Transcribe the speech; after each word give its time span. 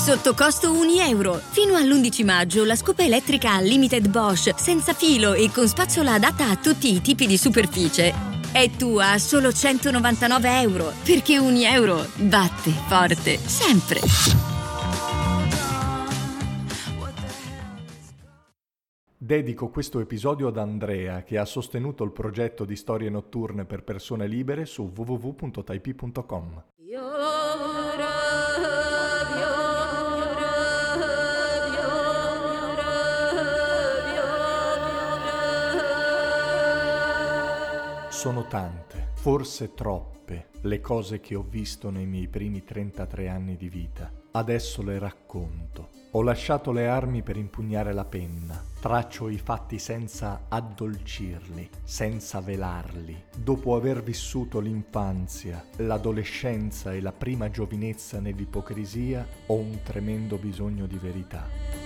Sotto 0.00 0.32
costo 0.32 0.72
1 0.72 1.02
euro. 1.08 1.34
Fino 1.34 1.74
all'11 1.74 2.24
maggio 2.24 2.64
la 2.64 2.74
scopa 2.74 3.02
elettrica 3.02 3.58
Unlimited 3.58 4.08
Bosch, 4.08 4.58
senza 4.58 4.94
filo 4.94 5.34
e 5.34 5.50
con 5.52 5.68
spazzola 5.68 6.14
adatta 6.14 6.48
a 6.48 6.56
tutti 6.56 6.94
i 6.94 7.02
tipi 7.02 7.26
di 7.26 7.36
superficie. 7.36 8.14
È 8.50 8.70
tua 8.70 9.10
a 9.10 9.18
solo 9.18 9.52
199 9.52 10.60
euro, 10.62 10.90
perché 11.04 11.36
1 11.36 11.54
euro 11.66 12.06
batte 12.16 12.70
forte, 12.70 13.36
sempre. 13.36 14.00
Dedico 19.18 19.68
questo 19.68 20.00
episodio 20.00 20.48
ad 20.48 20.56
Andrea 20.56 21.22
che 21.24 21.36
ha 21.36 21.44
sostenuto 21.44 22.04
il 22.04 22.12
progetto 22.12 22.64
di 22.64 22.74
storie 22.74 23.10
notturne 23.10 23.66
per 23.66 23.84
persone 23.84 24.26
libere 24.26 24.64
su 24.64 24.90
www.taipi.com. 24.96 26.62
Sono 38.20 38.46
tante, 38.46 39.12
forse 39.14 39.72
troppe, 39.72 40.48
le 40.60 40.82
cose 40.82 41.20
che 41.20 41.34
ho 41.34 41.42
visto 41.42 41.88
nei 41.88 42.04
miei 42.04 42.28
primi 42.28 42.62
33 42.62 43.28
anni 43.28 43.56
di 43.56 43.70
vita. 43.70 44.12
Adesso 44.32 44.82
le 44.82 44.98
racconto. 44.98 45.88
Ho 46.10 46.20
lasciato 46.20 46.70
le 46.70 46.86
armi 46.86 47.22
per 47.22 47.38
impugnare 47.38 47.94
la 47.94 48.04
penna. 48.04 48.62
Traccio 48.78 49.30
i 49.30 49.38
fatti 49.38 49.78
senza 49.78 50.44
addolcirli, 50.48 51.70
senza 51.82 52.40
velarli. 52.40 53.24
Dopo 53.34 53.74
aver 53.74 54.02
vissuto 54.02 54.60
l'infanzia, 54.60 55.64
l'adolescenza 55.76 56.92
e 56.92 57.00
la 57.00 57.12
prima 57.12 57.48
giovinezza 57.48 58.20
nell'ipocrisia, 58.20 59.26
ho 59.46 59.54
un 59.54 59.78
tremendo 59.82 60.36
bisogno 60.36 60.84
di 60.84 60.98
verità. 60.98 61.79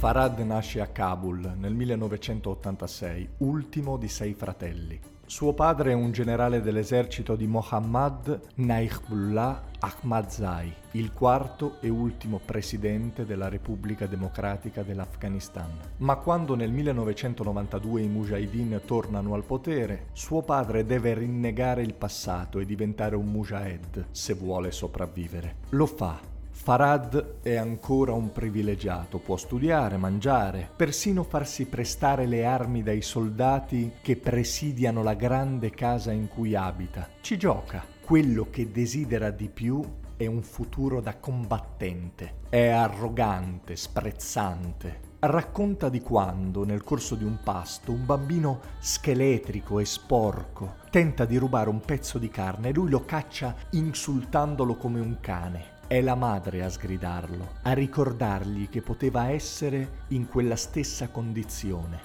Farad 0.00 0.38
nasce 0.38 0.80
a 0.80 0.86
Kabul 0.86 1.56
nel 1.58 1.74
1986, 1.74 3.28
ultimo 3.40 3.98
di 3.98 4.08
sei 4.08 4.32
fratelli. 4.32 4.98
Suo 5.26 5.52
padre 5.52 5.90
è 5.90 5.94
un 5.94 6.10
generale 6.10 6.62
dell'esercito 6.62 7.36
di 7.36 7.46
Mohammad 7.46 8.40
Naihbullah 8.54 9.62
Ahmadzai, 9.78 10.74
il 10.92 11.12
quarto 11.12 11.76
e 11.82 11.90
ultimo 11.90 12.40
presidente 12.42 13.26
della 13.26 13.50
Repubblica 13.50 14.06
Democratica 14.06 14.82
dell'Afghanistan. 14.82 15.70
Ma 15.98 16.16
quando 16.16 16.54
nel 16.54 16.72
1992 16.72 18.00
i 18.00 18.08
Mujahideen 18.08 18.80
tornano 18.86 19.34
al 19.34 19.44
potere, 19.44 20.06
suo 20.14 20.40
padre 20.40 20.86
deve 20.86 21.12
rinnegare 21.12 21.82
il 21.82 21.92
passato 21.92 22.58
e 22.58 22.64
diventare 22.64 23.16
un 23.16 23.26
Mujahid 23.26 24.06
se 24.12 24.32
vuole 24.32 24.70
sopravvivere. 24.70 25.56
Lo 25.72 25.84
fa 25.84 26.38
Farad 26.62 27.38
è 27.40 27.56
ancora 27.56 28.12
un 28.12 28.32
privilegiato, 28.32 29.18
può 29.18 29.38
studiare, 29.38 29.96
mangiare, 29.96 30.68
persino 30.76 31.22
farsi 31.22 31.64
prestare 31.64 32.26
le 32.26 32.44
armi 32.44 32.82
dai 32.82 33.00
soldati 33.00 33.92
che 34.02 34.18
presidiano 34.18 35.02
la 35.02 35.14
grande 35.14 35.70
casa 35.70 36.12
in 36.12 36.28
cui 36.28 36.54
abita. 36.54 37.08
Ci 37.22 37.38
gioca. 37.38 37.82
Quello 38.04 38.48
che 38.50 38.70
desidera 38.70 39.30
di 39.30 39.48
più 39.48 39.82
è 40.18 40.26
un 40.26 40.42
futuro 40.42 41.00
da 41.00 41.16
combattente. 41.16 42.34
È 42.50 42.68
arrogante, 42.68 43.74
sprezzante. 43.74 45.00
Racconta 45.20 45.88
di 45.88 46.02
quando, 46.02 46.64
nel 46.64 46.84
corso 46.84 47.14
di 47.14 47.24
un 47.24 47.38
pasto, 47.42 47.90
un 47.90 48.04
bambino 48.04 48.60
scheletrico 48.80 49.78
e 49.78 49.86
sporco 49.86 50.74
tenta 50.90 51.24
di 51.24 51.38
rubare 51.38 51.70
un 51.70 51.80
pezzo 51.80 52.18
di 52.18 52.28
carne 52.28 52.68
e 52.68 52.72
lui 52.74 52.90
lo 52.90 53.06
caccia 53.06 53.54
insultandolo 53.70 54.76
come 54.76 55.00
un 55.00 55.16
cane. 55.20 55.78
È 55.90 56.00
la 56.00 56.14
madre 56.14 56.62
a 56.62 56.70
sgridarlo, 56.70 57.54
a 57.62 57.72
ricordargli 57.72 58.68
che 58.68 58.80
poteva 58.80 59.30
essere 59.30 60.04
in 60.10 60.28
quella 60.28 60.54
stessa 60.54 61.08
condizione. 61.08 61.98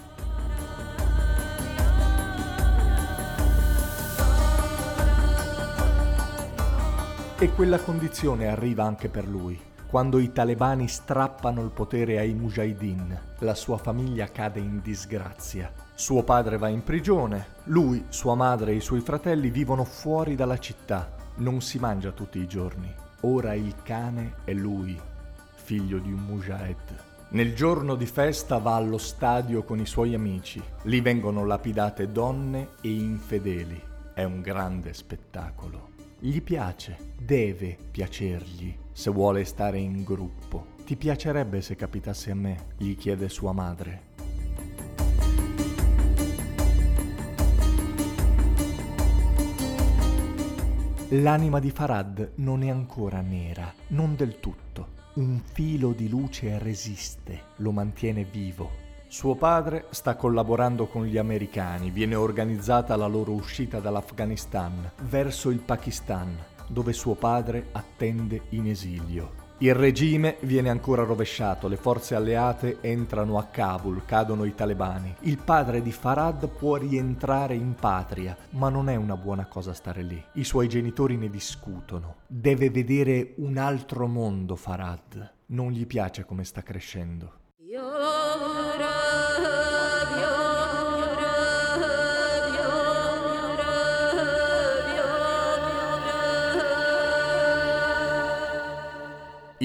E 7.37 7.51
quella 7.53 7.77
condizione 7.77 8.47
arriva 8.47 8.83
anche 8.83 9.07
per 9.07 9.27
lui. 9.27 9.61
Quando 9.85 10.17
i 10.17 10.31
talebani 10.31 10.87
strappano 10.87 11.61
il 11.61 11.69
potere 11.69 12.17
ai 12.17 12.33
mujahideen, 12.33 13.19
la 13.37 13.53
sua 13.53 13.77
famiglia 13.77 14.31
cade 14.31 14.59
in 14.59 14.81
disgrazia. 14.81 15.71
Suo 15.93 16.23
padre 16.23 16.57
va 16.57 16.69
in 16.69 16.81
prigione, 16.81 17.49
lui, 17.65 18.05
sua 18.09 18.33
madre 18.33 18.71
e 18.71 18.77
i 18.77 18.81
suoi 18.81 19.01
fratelli 19.01 19.51
vivono 19.51 19.83
fuori 19.83 20.33
dalla 20.35 20.57
città. 20.57 21.07
Non 21.35 21.61
si 21.61 21.77
mangia 21.77 22.09
tutti 22.09 22.39
i 22.39 22.47
giorni, 22.47 23.03
Ora 23.27 23.55
il 23.55 23.73
cane 23.81 24.35
è 24.43 24.53
lui, 24.53 24.95
figlio 25.55 25.97
di 25.97 26.11
un 26.11 26.19
mujahid. 26.19 27.03
Nel 27.29 27.55
giorno 27.55 27.95
di 27.95 28.05
festa 28.05 28.59
va 28.59 28.75
allo 28.75 28.99
stadio 28.99 29.63
con 29.63 29.79
i 29.79 29.87
suoi 29.87 30.13
amici. 30.13 30.61
Lì 30.83 31.01
vengono 31.01 31.43
lapidate 31.43 32.11
donne 32.11 32.73
e 32.81 32.89
infedeli. 32.89 33.81
È 34.13 34.23
un 34.23 34.41
grande 34.41 34.93
spettacolo. 34.93 35.89
Gli 36.19 36.39
piace, 36.43 37.13
deve 37.19 37.75
piacergli, 37.89 38.77
se 38.91 39.09
vuole 39.09 39.43
stare 39.43 39.79
in 39.79 40.03
gruppo. 40.03 40.73
Ti 40.85 40.95
piacerebbe 40.95 41.61
se 41.61 41.75
capitasse 41.75 42.29
a 42.29 42.35
me? 42.35 42.67
gli 42.77 42.95
chiede 42.95 43.27
sua 43.27 43.53
madre. 43.53 44.13
L'anima 51.09 51.59
di 51.59 51.69
Farad 51.69 52.31
non 52.38 52.63
è 52.63 52.69
ancora 52.69 53.21
nera, 53.21 53.71
non 53.89 54.16
del 54.16 54.39
tutto. 54.39 54.93
Un 55.13 55.39
filo 55.39 55.91
di 55.91 56.09
luce 56.09 56.57
resiste, 56.57 57.43
lo 57.57 57.71
mantiene 57.71 58.23
vivo. 58.23 58.71
Suo 59.07 59.35
padre 59.35 59.85
sta 59.91 60.16
collaborando 60.16 60.88
con 60.88 61.05
gli 61.05 61.17
americani, 61.17 61.91
viene 61.91 62.16
organizzata 62.16 62.95
la 62.95 63.05
loro 63.05 63.33
uscita 63.33 63.79
dall'Afghanistan 63.79 64.93
verso 65.03 65.51
il 65.51 65.59
Pakistan, 65.59 66.35
dove 66.67 66.91
suo 66.91 67.13
padre 67.13 67.67
attende 67.72 68.41
in 68.49 68.66
esilio. 68.66 69.44
Il 69.59 69.73
regime 69.73 70.35
viene 70.41 70.69
ancora 70.69 71.03
rovesciato, 71.03 71.69
le 71.69 71.77
forze 71.77 72.13
alleate 72.13 72.79
entrano 72.81 73.38
a 73.38 73.45
Kabul, 73.45 74.03
cadono 74.03 74.43
i 74.43 74.53
talebani. 74.53 75.16
Il 75.21 75.38
padre 75.38 75.81
di 75.81 75.93
Farad 75.93 76.49
può 76.49 76.75
rientrare 76.75 77.55
in 77.55 77.73
patria, 77.73 78.35
ma 78.49 78.67
non 78.67 78.89
è 78.89 78.95
una 78.95 79.16
buona 79.16 79.45
cosa 79.45 79.73
stare 79.73 80.03
lì. 80.03 80.21
I 80.33 80.43
suoi 80.43 80.67
genitori 80.67 81.16
ne 81.16 81.29
discutono. 81.29 82.16
Deve 82.27 82.69
vedere 82.69 83.33
un 83.38 83.55
altro 83.55 84.07
mondo 84.07 84.57
Farad. 84.57 85.31
Non 85.47 85.72
gli 85.72 85.87
piace 85.87 86.25
come 86.25 86.43
sta 86.43 86.61
crescendo. 86.61 87.43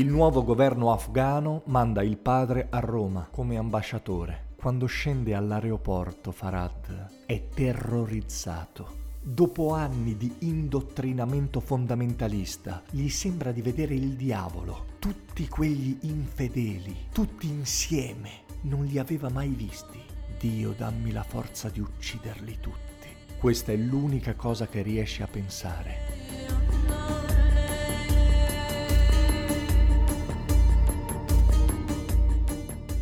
Il 0.00 0.08
nuovo 0.08 0.42
governo 0.42 0.92
afghano 0.92 1.60
manda 1.66 2.02
il 2.02 2.16
padre 2.16 2.68
a 2.70 2.78
Roma 2.78 3.28
come 3.30 3.58
ambasciatore. 3.58 4.54
Quando 4.56 4.86
scende 4.86 5.34
all'aeroporto 5.34 6.32
Farad 6.32 7.26
è 7.26 7.48
terrorizzato. 7.48 8.96
Dopo 9.20 9.74
anni 9.74 10.16
di 10.16 10.36
indottrinamento 10.38 11.60
fondamentalista, 11.60 12.82
gli 12.88 13.10
sembra 13.10 13.52
di 13.52 13.60
vedere 13.60 13.92
il 13.92 14.14
diavolo. 14.14 14.86
Tutti 14.98 15.46
quegli 15.48 15.98
infedeli, 16.00 17.08
tutti 17.12 17.46
insieme, 17.48 18.44
non 18.62 18.86
li 18.86 18.98
aveva 18.98 19.28
mai 19.28 19.50
visti. 19.50 20.00
Dio 20.38 20.72
dammi 20.72 21.12
la 21.12 21.24
forza 21.24 21.68
di 21.68 21.80
ucciderli 21.80 22.56
tutti. 22.58 23.08
Questa 23.38 23.70
è 23.70 23.76
l'unica 23.76 24.34
cosa 24.34 24.66
che 24.66 24.80
riesce 24.80 25.22
a 25.22 25.26
pensare. 25.26 26.19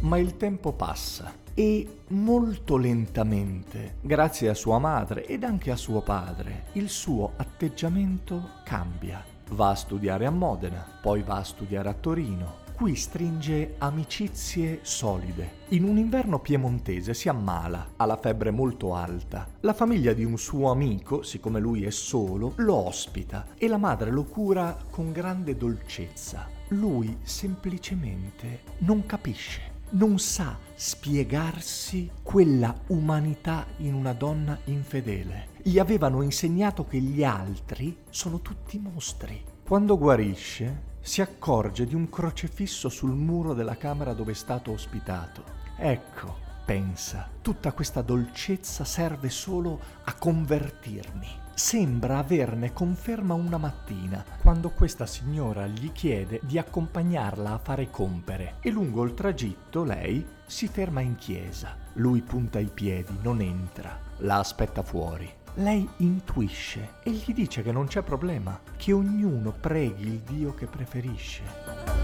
Ma 0.00 0.17
il 0.17 0.37
tempo 0.37 0.73
passa 0.73 1.33
e 1.55 2.03
molto 2.11 2.77
lentamente, 2.77 3.97
grazie 4.00 4.49
a 4.49 4.55
sua 4.55 4.79
madre 4.79 5.27
ed 5.27 5.43
anche 5.43 5.73
a 5.73 5.77
suo 5.77 6.03
padre, 6.03 6.67
il 6.75 6.89
suo 6.89 7.33
atteggiamento 7.35 8.50
cambia. 8.62 9.25
Va 9.50 9.71
a 9.71 9.75
studiare 9.75 10.25
a 10.25 10.31
Modena, 10.31 10.87
poi 11.03 11.23
va 11.23 11.39
a 11.39 11.43
studiare 11.43 11.89
a 11.89 11.95
Torino. 11.95 12.67
Qui 12.75 12.95
stringe 12.95 13.75
amicizie 13.79 14.79
solide. 14.83 15.65
In 15.71 15.83
un 15.83 15.99
inverno 15.99 16.39
piemontese 16.39 17.12
si 17.12 17.29
ammala, 17.29 17.95
ha 17.97 18.06
la 18.06 18.17
febbre 18.17 18.53
molto 18.53 18.95
alta. 18.95 19.49
La 19.62 19.75
famiglia 19.75 20.12
di 20.12 20.23
un 20.23 20.39
suo 20.39 20.71
amico, 20.71 21.23
siccome 21.23 21.59
lui 21.59 21.83
è 21.85 21.91
solo, 21.91 22.53
lo 22.59 22.87
ospita 22.87 23.47
e 23.59 23.67
la 23.67 23.79
madre 23.79 24.12
lo 24.12 24.23
cura 24.23 24.79
con 24.91 25.11
grande 25.11 25.56
dolcezza. 25.56 26.47
Lui 26.69 27.19
semplicemente 27.23 28.61
non 28.79 29.05
capisce 29.05 29.77
non 29.90 30.19
sa 30.19 30.58
spiegarsi 30.75 32.11
quella 32.23 32.75
umanità 32.88 33.67
in 33.79 33.94
una 33.94 34.12
donna 34.12 34.58
infedele. 34.64 35.49
Gli 35.62 35.79
avevano 35.79 36.23
insegnato 36.23 36.87
che 36.87 36.99
gli 36.99 37.25
altri 37.25 37.96
sono 38.11 38.40
tutti 38.40 38.79
mostri. 38.79 39.43
Quando 39.64 39.99
guarisce, 39.99 40.87
si 41.00 41.20
accorge 41.20 41.87
di 41.87 41.94
un 41.94 42.08
crocefisso 42.11 42.88
sul 42.88 43.14
muro 43.14 43.55
della 43.55 43.76
camera 43.76 44.12
dove 44.12 44.32
è 44.32 44.35
stato 44.35 44.73
ospitato. 44.73 45.43
Ecco, 45.76 46.37
pensa, 46.64 47.29
tutta 47.40 47.73
questa 47.73 48.02
dolcezza 48.02 48.85
serve 48.85 49.31
solo 49.31 49.81
a 50.05 50.14
convertirmi 50.14 51.46
sembra 51.58 52.19
averne 52.19 52.72
conferma 52.72 53.34
una 53.34 53.56
mattina, 53.56 54.25
quando 54.40 54.70
questa 54.70 55.06
signora 55.06 55.66
gli 55.66 55.90
chiede 55.90 56.38
di 56.44 56.56
accompagnarla 56.56 57.52
a 57.52 57.58
fare 57.58 57.90
compere 57.90 58.55
e 58.60 58.70
lungo 58.70 59.02
il 59.02 59.12
tragitto 59.12 59.82
lei 59.82 60.25
si 60.46 60.69
ferma 60.69 61.00
in 61.00 61.16
chiesa. 61.16 61.76
Lui 61.94 62.22
punta 62.22 62.60
i 62.60 62.70
piedi, 62.72 63.19
non 63.22 63.40
entra, 63.40 63.99
la 64.19 64.38
aspetta 64.38 64.84
fuori. 64.84 65.28
Lei 65.55 65.87
intuisce 65.96 66.93
e 67.02 67.10
gli 67.10 67.34
dice 67.34 67.62
che 67.62 67.72
non 67.72 67.88
c'è 67.88 68.02
problema, 68.02 68.61
che 68.76 68.93
ognuno 68.93 69.50
preghi 69.50 70.06
il 70.06 70.20
Dio 70.20 70.54
che 70.54 70.66
preferisce. 70.66 71.98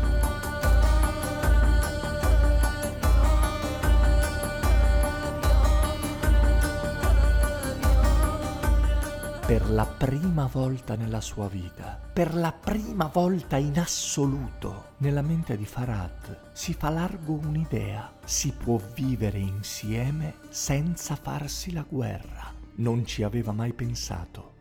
Per 9.47 9.69
la 9.69 9.85
prima 9.85 10.49
volta 10.51 10.95
nella 10.97 11.21
sua 11.21 11.49
vita, 11.49 12.01
per 12.13 12.35
la 12.35 12.51
prima 12.51 13.11
volta 13.13 13.59
in 13.59 13.79
assoluto, 13.79 14.93
nella 14.99 15.21
mente 15.21 15.59
di 15.59 15.67
Farad 15.67 16.53
si 16.55 16.73
fa 16.73 16.89
largo 16.89 17.35
un'idea. 17.35 18.11
Si 18.25 18.53
può 18.53 18.81
vivere 18.95 19.39
insieme 19.39 20.37
senza 20.49 21.15
farsi 21.15 21.73
la 21.73 21.85
guerra. 21.87 22.55
Non 22.77 23.05
ci 23.05 23.23
aveva 23.23 23.53
mai 23.53 23.75
pensato. 23.75 24.54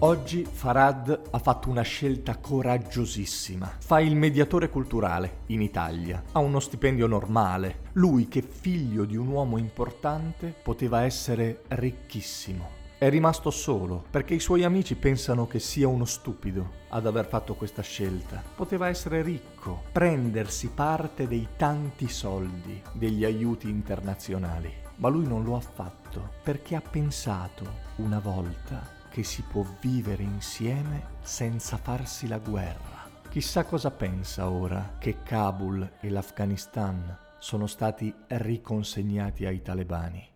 Oggi 0.00 0.44
Farad 0.44 1.22
ha 1.30 1.38
fatto 1.38 1.70
una 1.70 1.80
scelta 1.80 2.36
coraggiosissima. 2.36 3.76
Fa 3.78 3.98
il 3.98 4.14
mediatore 4.14 4.68
culturale 4.68 5.38
in 5.46 5.62
Italia. 5.62 6.22
Ha 6.32 6.38
uno 6.38 6.60
stipendio 6.60 7.06
normale. 7.06 7.78
Lui 7.92 8.28
che 8.28 8.42
figlio 8.42 9.06
di 9.06 9.16
un 9.16 9.28
uomo 9.28 9.56
importante 9.56 10.54
poteva 10.62 11.04
essere 11.04 11.62
ricchissimo. 11.68 12.68
È 12.98 13.08
rimasto 13.08 13.50
solo 13.50 14.04
perché 14.10 14.34
i 14.34 14.38
suoi 14.38 14.64
amici 14.64 14.96
pensano 14.96 15.46
che 15.46 15.60
sia 15.60 15.88
uno 15.88 16.04
stupido 16.04 16.72
ad 16.90 17.06
aver 17.06 17.26
fatto 17.26 17.54
questa 17.54 17.80
scelta. 17.80 18.42
Poteva 18.54 18.88
essere 18.88 19.22
ricco, 19.22 19.84
prendersi 19.92 20.68
parte 20.68 21.26
dei 21.26 21.48
tanti 21.56 22.06
soldi 22.10 22.82
degli 22.92 23.24
aiuti 23.24 23.70
internazionali. 23.70 24.70
Ma 24.96 25.08
lui 25.08 25.26
non 25.26 25.42
lo 25.42 25.56
ha 25.56 25.60
fatto 25.60 26.32
perché 26.42 26.76
ha 26.76 26.82
pensato 26.82 27.84
una 27.96 28.18
volta 28.18 28.95
che 29.16 29.22
si 29.22 29.40
può 29.40 29.64
vivere 29.80 30.22
insieme 30.22 31.14
senza 31.22 31.78
farsi 31.78 32.28
la 32.28 32.36
guerra. 32.36 33.08
Chissà 33.30 33.64
cosa 33.64 33.90
pensa 33.90 34.50
ora 34.50 34.96
che 34.98 35.22
Kabul 35.22 35.90
e 36.00 36.10
l'Afghanistan 36.10 37.16
sono 37.38 37.66
stati 37.66 38.14
riconsegnati 38.26 39.46
ai 39.46 39.62
talebani. 39.62 40.35